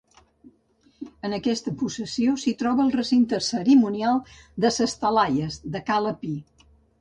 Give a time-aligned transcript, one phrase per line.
[1.27, 4.19] En aquesta possessió s'hi troba el recinte cerimonial
[4.67, 6.33] de Ses Talaies de Cala Pi.